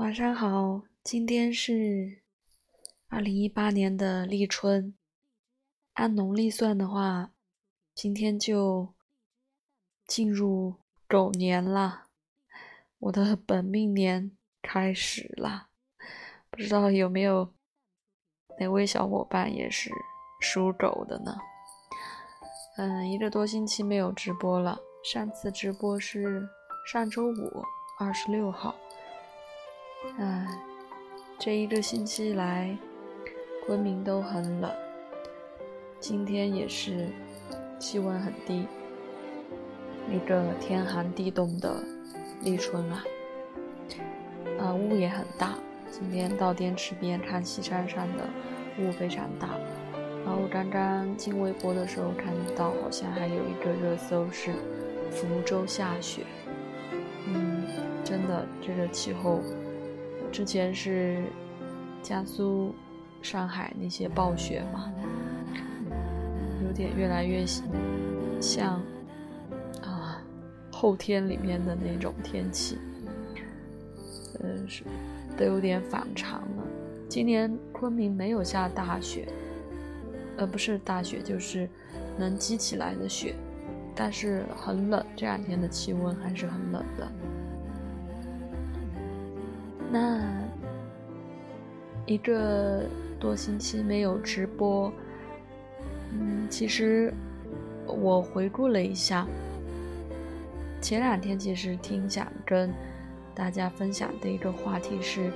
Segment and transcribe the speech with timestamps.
[0.00, 2.22] 晚上好，今天是
[3.10, 4.94] 二零一八年的立春，
[5.92, 7.32] 按农历算的话，
[7.94, 8.94] 今天就
[10.06, 10.76] 进入
[11.06, 12.04] 狗年了，
[12.98, 14.32] 我的本命年
[14.62, 15.68] 开始了。
[16.50, 17.52] 不知道有没有
[18.58, 19.90] 哪位小伙伴也是
[20.40, 21.36] 属狗的呢？
[22.78, 26.48] 嗯，一个多星期没有直播了，上次直播是
[26.90, 27.62] 上周五，
[27.98, 28.74] 二十六号。
[30.02, 30.46] 唉，
[31.38, 32.74] 这一个星期来，
[33.66, 34.70] 昆明都很冷，
[35.98, 37.08] 今天也是
[37.78, 38.66] 气温很低，
[40.10, 41.84] 一个天寒地冻的
[42.40, 43.04] 立春啊。
[44.58, 45.58] 啊，雾也很大，
[45.90, 48.26] 今天到滇池边看西山上的
[48.78, 49.50] 雾非常大。
[50.24, 54.50] 然后刚刚进微博的时候看到，好像还有一个热搜是
[55.10, 56.22] 福州下雪。
[57.26, 57.64] 嗯，
[58.02, 59.40] 真的，这个气候。
[60.32, 61.22] 之前是
[62.02, 62.74] 江苏、
[63.20, 64.92] 上海那些暴雪嘛，
[66.64, 67.44] 有点越来越
[68.40, 68.80] 像
[69.82, 70.22] 啊
[70.70, 72.78] 后天里面的那种天气，
[74.40, 74.84] 嗯，是
[75.36, 76.66] 都有点反常了。
[77.08, 79.28] 今年昆明没有下大雪，
[80.36, 81.68] 呃，不是大雪，就是
[82.16, 83.34] 能积起来的雪，
[83.96, 87.12] 但是很冷，这两天的气温还是很冷的。
[89.90, 90.22] 那
[92.06, 92.84] 一个
[93.18, 94.92] 多星期没有直播，
[96.12, 97.12] 嗯，其实
[97.86, 99.26] 我回顾了一下，
[100.80, 102.72] 前两天其实挺想跟
[103.34, 105.32] 大家分享的一个话题是，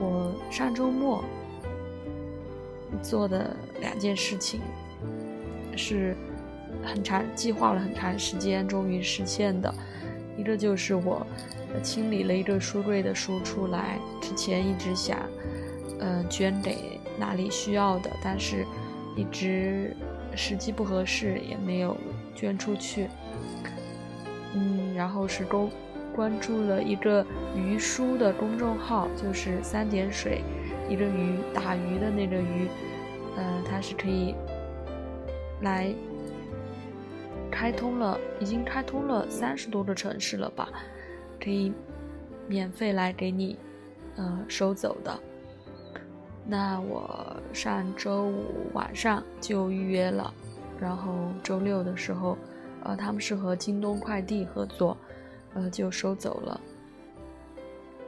[0.00, 1.22] 我上周末
[3.02, 4.60] 做的两件事情，
[5.76, 6.16] 是
[6.82, 9.72] 很长计划了很长时间，终于实现的，
[10.36, 11.26] 一个就是我。
[11.82, 15.18] 清理了一个书柜的书出来，之前一直想，
[16.00, 18.64] 嗯，捐给哪里需要的，但是
[19.14, 19.94] 一直
[20.34, 21.94] 时机不合适，也没有
[22.34, 23.08] 捐出去。
[24.54, 25.70] 嗯，然后是公
[26.14, 30.40] 关注了一个鱼书的公众号，就是三点水，
[30.88, 32.68] 一个鱼打鱼的那个鱼，
[33.36, 34.34] 嗯，它是可以
[35.60, 35.92] 来
[37.56, 40.68] 开通了，已经开通了三十多个城市了吧。
[41.40, 41.72] 可以
[42.46, 43.58] 免费来给你，
[44.16, 45.18] 呃，收走的。
[46.44, 50.34] 那我上周五晚上就预约了，
[50.78, 52.36] 然后周六的时候，
[52.84, 54.94] 呃，他们是和京东快递合作，
[55.54, 56.60] 呃，就收走了，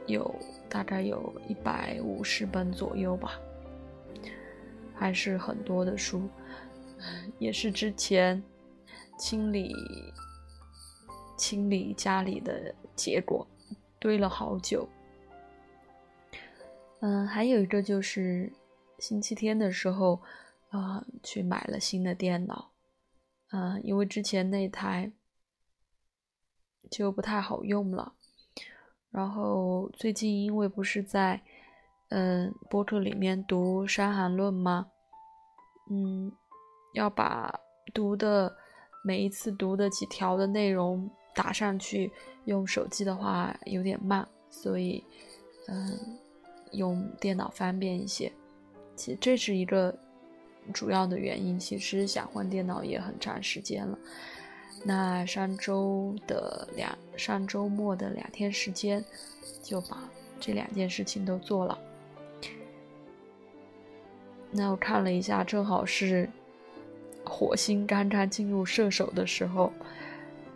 [0.05, 0.31] 有
[0.69, 3.31] 大概有一百五十本左右吧，
[4.93, 6.21] 还是很多的书，
[7.39, 8.41] 也是之前
[9.19, 9.75] 清理。
[11.37, 13.47] 清理家里的结果，
[13.97, 14.89] 堆了好久。
[16.99, 18.51] 嗯，还有一个就是
[18.97, 20.21] 星期天的时候，
[20.69, 22.71] 啊，去买了新的电脑。
[23.51, 25.13] 嗯，因为之前那台
[26.91, 28.15] 就不太好用了。
[29.11, 31.41] 然后最近因为不是在
[32.09, 34.91] 嗯播客里面读《伤寒论》吗？
[35.89, 36.31] 嗯，
[36.93, 37.61] 要把
[37.93, 38.57] 读的
[39.09, 41.09] 每一次读的几条的内容。
[41.35, 42.11] 打上去
[42.45, 45.01] 用手机的话有点慢，所以，
[45.67, 45.97] 嗯，
[46.71, 48.29] 用电脑方便一些。
[48.95, 49.95] 其实这是一个
[50.73, 51.57] 主要的原因。
[51.57, 53.97] 其实想换电脑也很长时间了。
[54.83, 59.05] 那上周的两上周末的两天时间，
[59.63, 60.09] 就把
[60.41, 61.79] 这两件事情都做了。
[64.51, 66.29] 那我看了一下，正好是
[67.29, 69.71] 火星刚刚进入射手的时候。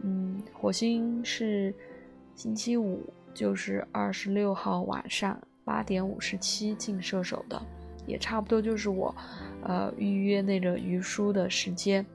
[0.02, 1.74] 嗯，火星是
[2.36, 3.02] 星期五，
[3.34, 7.62] 就是二十六号晚上八点五十七进射手的，
[8.06, 9.16] 也差不多就是我，
[9.62, 12.06] 呃，预约那个鱼书的时间。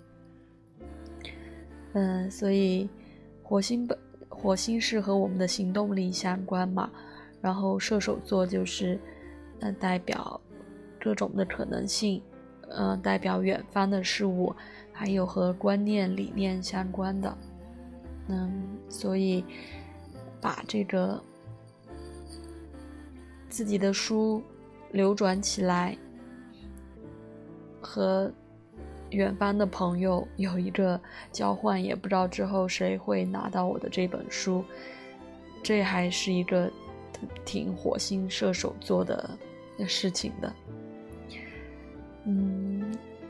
[1.94, 2.90] 嗯，所以
[3.42, 3.98] 火星本
[4.28, 6.90] 火星是和我们的行动力相关嘛，
[7.40, 9.00] 然后射手座就是，
[9.61, 10.38] 呃，代表
[11.00, 12.22] 各种的可能性，
[12.70, 14.55] 呃，代表远方的事物，
[14.93, 17.38] 还有和观念理念相关的。
[18.29, 19.44] 嗯，所以
[20.41, 21.23] 把这个
[23.49, 24.43] 自己的书
[24.93, 25.97] 流转起来，
[27.81, 28.31] 和
[29.11, 31.00] 远方的朋友有一个
[31.32, 34.62] 交换，也不知道之后谁会拿到我的这本书，
[35.62, 36.71] 这还是一个
[37.47, 39.31] 挺火星射手座的
[39.87, 40.55] 事情的。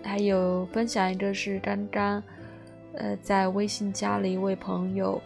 [0.08, 2.22] 还有分享一个是刚刚。
[2.94, 5.22] 呃，在微信加了一位朋友，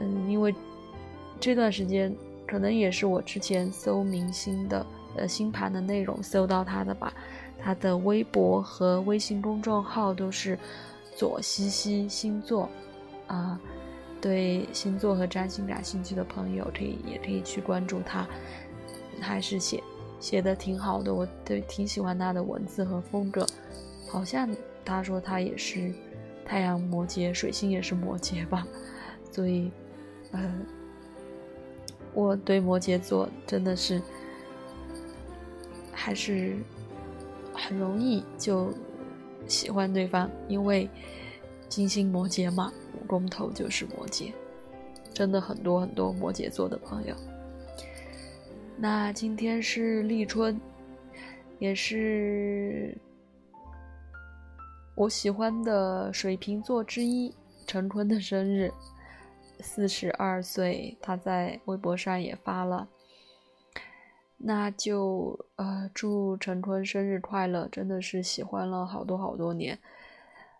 [0.00, 0.54] 嗯，因为
[1.38, 2.14] 这段时间
[2.46, 7.12] 可能也是我之前搜明星的呃星盘的内容搜到他的吧。
[7.58, 10.58] 他的微博和微信公众号都是
[11.14, 12.66] 左西西星座
[13.26, 13.60] 啊，
[14.18, 18.26] 对星座和占星感兴趣的朋友可以也可以去关注他，
[19.20, 19.82] 还是写
[20.18, 23.44] 写的挺好的，我对挺喜欢他的文字和风格。
[24.08, 24.48] 好像
[24.84, 25.92] 他说他也是
[26.44, 28.66] 太阳摩羯，水星也是摩羯吧，
[29.30, 29.70] 所以
[30.32, 30.52] 呃。
[32.14, 34.00] 我对摩羯座真的是
[35.92, 36.56] 还是
[37.52, 38.72] 很容易就
[39.46, 40.88] 喜欢对方，因为
[41.68, 44.32] 金星摩羯嘛，五公头就是摩羯，
[45.12, 47.14] 真的很多很多摩羯座的朋友。
[48.78, 50.58] 那今天是立春，
[51.58, 52.96] 也是
[54.96, 57.32] 我喜欢的水瓶座之一
[57.66, 58.72] 陈坤的生日。
[59.60, 62.86] 四十二岁，他在微博上也发了，
[64.36, 69.78] 那就呃祝陈坤生日快乐，真的是喜欢了好多好多年。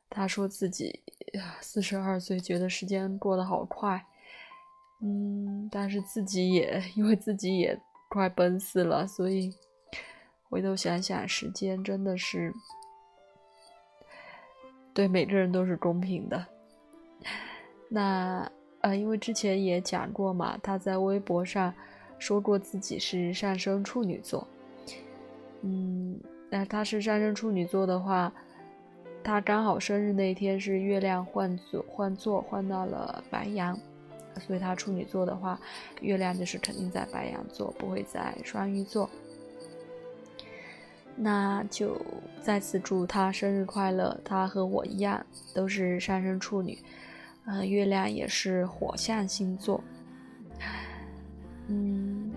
[0.09, 1.03] 他说自己
[1.61, 4.03] 四十二岁，觉得时间过得好快，
[5.03, 7.79] 嗯，但是自己也因为自己也
[8.09, 9.55] 快奔四了，所以
[10.49, 12.55] 回头想想，时间真的是
[14.97, 16.45] 对每个人都是公平的。
[17.89, 18.51] 那。
[18.83, 21.75] 呃，因为之前也讲过嘛，他在微博上
[22.21, 24.47] 说过自己是上升处女座。
[25.63, 26.17] 嗯，
[26.49, 28.33] 那他是上升处女座的话，
[29.25, 33.77] 他刚好生日那天是月亮换座换座换到了白羊，
[34.47, 35.59] 所以他处女座的话，
[36.01, 39.11] 月亮就是肯定在白羊座，不会在双鱼座。
[41.17, 41.97] 那就
[42.47, 46.79] 再次祝他生日快乐，他和我一样都是上升处女。
[47.45, 49.83] 呃，月亮也是火象星座，
[51.67, 52.31] 嗯，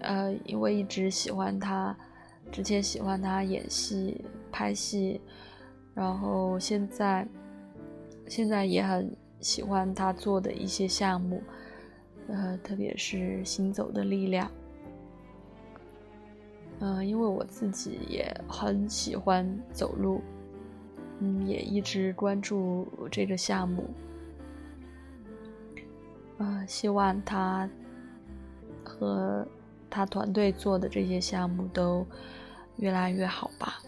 [0.00, 1.94] 呃，因为一直喜欢他，
[2.50, 5.20] 之前喜欢他演戏、拍戏，
[5.92, 7.28] 然后现在，
[8.26, 11.42] 现在也很喜欢他做的一些项目，
[12.28, 14.50] 呃，特别是行走的力量，
[16.80, 20.20] 嗯，因为我自己也很喜欢走路。
[21.20, 23.88] 嗯，也一直关注这个项目，
[26.38, 27.70] 呃，希望他
[28.82, 29.46] 和
[29.88, 32.04] 他团队做的这些项目都
[32.78, 33.80] 越来越好吧。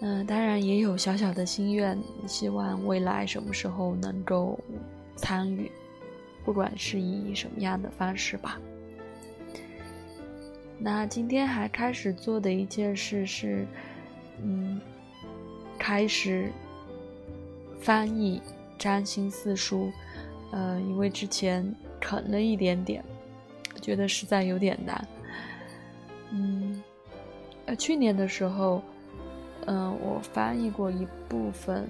[0.00, 4.56] 嗯，当然也有小小的心愿，希望未来什么时候能够
[5.16, 5.70] 参与，
[6.44, 8.56] 不管是以什么样的方式吧。
[10.78, 13.66] 那今天还开始做的一件事是，
[14.42, 14.80] 嗯。
[15.78, 16.50] 开始
[17.80, 18.40] 翻译
[18.78, 19.92] 占星四书，
[20.50, 23.04] 呃，因为之前啃了一点点，
[23.82, 25.08] 觉得实在有点难。
[26.30, 26.82] 嗯，
[27.66, 28.82] 呃，去年的时候，
[29.66, 31.86] 嗯，我翻译过一部分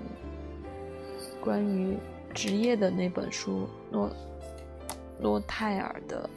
[1.40, 1.96] 关于
[2.34, 4.10] 职业的那本书，诺
[5.20, 6.28] 诺泰尔的，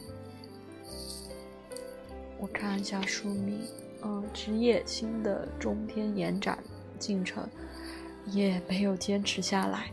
[2.39, 3.59] 我看一下书名，
[4.03, 6.57] 嗯，职业新的中天延展。
[6.97, 7.47] 进程
[8.25, 9.89] 也没有坚持下来，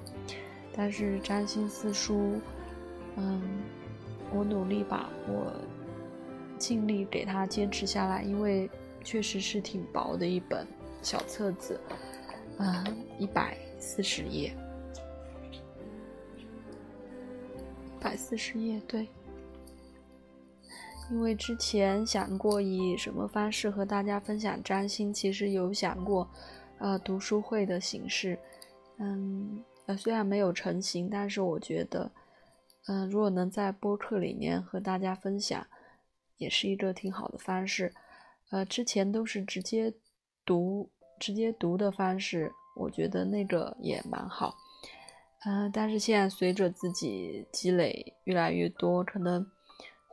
[0.75, 2.41] 但是占星四书，
[3.15, 3.41] 嗯，
[4.35, 5.53] 我努力吧，我
[6.59, 8.69] 尽力给他坚持下来，因为
[9.05, 10.67] 确实是挺薄的一本
[11.00, 11.81] 小册子，
[12.59, 12.85] 嗯，
[13.21, 14.53] 一百四十页，
[17.87, 19.07] 一百四十页，对，
[21.11, 26.29] 因为之前想过以什么方式和大家分享占星，其实有想过。
[26.79, 28.39] 呃，读书会的形式，
[28.99, 32.13] 嗯，呃，虽然没有成型，但是我觉得，
[32.87, 35.67] 嗯，如果能在播客里面和大家分享，
[36.37, 37.95] 也是一个挺好的方式。
[38.51, 39.91] 呃，之前都是直接
[40.45, 44.55] 读、直接读的方式，我觉得那个也蛮好。
[45.47, 49.51] 嗯，但是现在随着自己积累越来越多，可能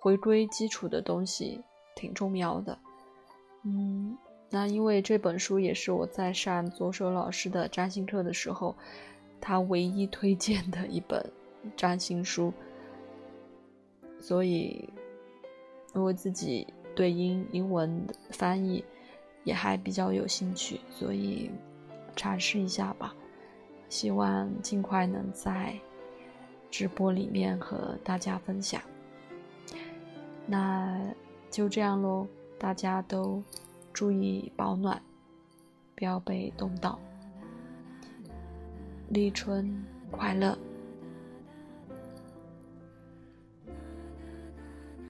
[0.03, 1.62] 回归基础的东西
[1.95, 2.77] 挺重要的。
[3.63, 4.17] 嗯。
[4.50, 8.75] 那因为这本书也是我在上左手老师的占星课的时候，
[9.41, 11.27] 他唯一推荐的一本
[11.75, 12.53] 占星书，
[14.19, 14.88] 所以
[15.95, 18.86] 因为自己对英英文翻译
[19.43, 21.50] 也还比较有兴趣，所以
[22.15, 23.15] 尝试一下吧。
[23.89, 25.74] 希望尽快能在
[26.69, 28.79] 直播里面和大家分享。
[30.46, 31.00] 那
[31.50, 33.42] 就这样喽，大家都。
[33.94, 35.00] 注意保暖，
[35.96, 36.98] 不要被冻到。
[39.10, 40.58] 立春快乐！